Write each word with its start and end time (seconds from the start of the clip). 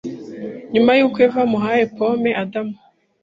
nyuma 0.73 0.91
yuko 0.97 1.17
Eva 1.25 1.39
amuhaye 1.47 1.83
pome; 1.95 2.31
Adamu 2.43 2.75